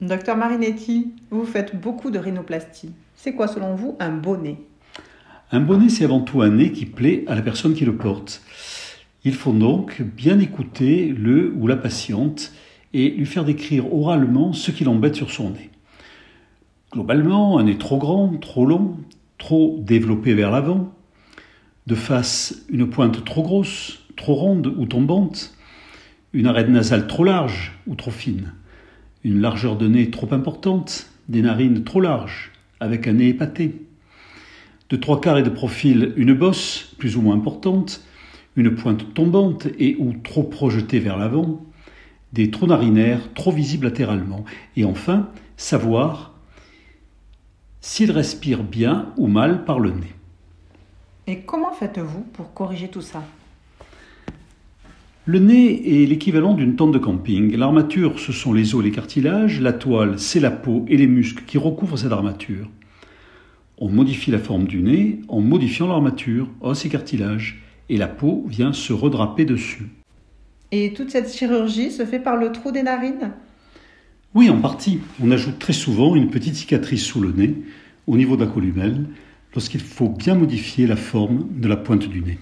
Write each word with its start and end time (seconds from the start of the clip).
Docteur 0.00 0.36
Marinetti, 0.36 1.12
vous 1.30 1.44
faites 1.44 1.80
beaucoup 1.80 2.10
de 2.10 2.18
rhinoplastie. 2.18 2.90
C'est 3.14 3.32
quoi 3.32 3.46
selon 3.46 3.76
vous 3.76 3.96
un 4.00 4.10
beau 4.10 4.36
nez 4.36 4.58
Un 5.52 5.60
nez, 5.60 5.88
c'est 5.88 6.04
avant 6.04 6.20
tout 6.20 6.42
un 6.42 6.50
nez 6.50 6.72
qui 6.72 6.84
plaît 6.84 7.24
à 7.28 7.36
la 7.36 7.42
personne 7.42 7.74
qui 7.74 7.84
le 7.84 7.96
porte. 7.96 8.42
Il 9.24 9.34
faut 9.34 9.52
donc 9.52 10.02
bien 10.02 10.40
écouter 10.40 11.14
le 11.16 11.54
ou 11.56 11.68
la 11.68 11.76
patiente 11.76 12.52
et 12.92 13.10
lui 13.10 13.24
faire 13.24 13.44
décrire 13.44 13.94
oralement 13.94 14.52
ce 14.52 14.72
qui 14.72 14.82
l'embête 14.82 15.14
sur 15.14 15.30
son 15.30 15.50
nez. 15.50 15.70
Globalement, 16.92 17.58
un 17.58 17.64
nez 17.64 17.78
trop 17.78 17.96
grand, 17.96 18.36
trop 18.40 18.66
long, 18.66 18.96
trop 19.38 19.78
développé 19.80 20.34
vers 20.34 20.50
l'avant, 20.50 20.92
de 21.86 21.94
face 21.94 22.64
une 22.68 22.90
pointe 22.90 23.24
trop 23.24 23.42
grosse, 23.42 24.00
trop 24.16 24.34
ronde 24.34 24.74
ou 24.76 24.86
tombante, 24.86 25.54
une 26.32 26.46
arête 26.46 26.68
nasale 26.68 27.06
trop 27.06 27.22
large 27.22 27.78
ou 27.86 27.94
trop 27.94 28.10
fine, 28.10 28.52
une 29.24 29.40
largeur 29.40 29.76
de 29.76 29.88
nez 29.88 30.10
trop 30.10 30.32
importante, 30.32 31.10
des 31.28 31.42
narines 31.42 31.82
trop 31.82 32.00
larges, 32.00 32.52
avec 32.78 33.08
un 33.08 33.14
nez 33.14 33.28
épaté, 33.28 33.86
de 34.90 34.96
trois 34.96 35.20
quarts 35.20 35.38
et 35.38 35.42
de 35.42 35.50
profil 35.50 36.12
une 36.16 36.34
bosse 36.34 36.94
plus 36.98 37.16
ou 37.16 37.22
moins 37.22 37.34
importante, 37.34 38.02
une 38.56 38.74
pointe 38.74 39.14
tombante 39.14 39.66
et 39.78 39.96
ou 39.98 40.12
trop 40.12 40.44
projetée 40.44 41.00
vers 41.00 41.16
l'avant, 41.16 41.64
des 42.32 42.50
trous 42.50 42.66
narinaires 42.66 43.32
trop 43.34 43.50
visibles 43.50 43.86
latéralement, 43.86 44.44
et 44.76 44.84
enfin 44.84 45.28
savoir 45.56 46.34
s'il 47.80 48.10
respire 48.10 48.62
bien 48.62 49.12
ou 49.16 49.26
mal 49.26 49.64
par 49.64 49.80
le 49.80 49.90
nez. 49.90 50.14
Et 51.26 51.40
comment 51.40 51.72
faites-vous 51.72 52.22
pour 52.32 52.52
corriger 52.52 52.88
tout 52.88 53.00
ça? 53.00 53.22
Le 55.26 55.38
nez 55.38 56.02
est 56.02 56.06
l'équivalent 56.06 56.52
d'une 56.52 56.76
tente 56.76 56.92
de 56.92 56.98
camping. 56.98 57.56
L'armature, 57.56 58.18
ce 58.18 58.30
sont 58.30 58.52
les 58.52 58.74
os 58.74 58.82
et 58.82 58.84
les 58.84 58.90
cartilages. 58.90 59.58
La 59.58 59.72
toile, 59.72 60.18
c'est 60.18 60.38
la 60.38 60.50
peau 60.50 60.84
et 60.86 60.98
les 60.98 61.06
muscles 61.06 61.44
qui 61.46 61.56
recouvrent 61.56 61.96
cette 61.96 62.12
armature. 62.12 62.68
On 63.78 63.88
modifie 63.88 64.30
la 64.30 64.38
forme 64.38 64.66
du 64.66 64.82
nez 64.82 65.20
en 65.28 65.40
modifiant 65.40 65.88
l'armature, 65.88 66.50
os 66.60 66.84
et 66.84 66.90
cartilages 66.90 67.62
et 67.88 67.96
la 67.96 68.06
peau 68.06 68.44
vient 68.48 68.74
se 68.74 68.92
redraper 68.92 69.46
dessus. 69.46 69.88
Et 70.72 70.92
toute 70.92 71.08
cette 71.08 71.32
chirurgie 71.32 71.90
se 71.90 72.04
fait 72.04 72.20
par 72.20 72.36
le 72.36 72.52
trou 72.52 72.70
des 72.70 72.82
narines? 72.82 73.32
Oui, 74.34 74.50
en 74.50 74.60
partie. 74.60 74.98
On 75.22 75.30
ajoute 75.30 75.58
très 75.58 75.72
souvent 75.72 76.16
une 76.16 76.28
petite 76.28 76.54
cicatrice 76.54 77.02
sous 77.02 77.22
le 77.22 77.32
nez, 77.32 77.54
au 78.06 78.18
niveau 78.18 78.36
de 78.36 78.44
la 78.44 78.50
columelle, 78.50 79.06
lorsqu'il 79.54 79.80
faut 79.80 80.10
bien 80.10 80.34
modifier 80.34 80.86
la 80.86 80.96
forme 80.96 81.48
de 81.50 81.66
la 81.66 81.76
pointe 81.76 82.08
du 82.08 82.20
nez. 82.20 82.38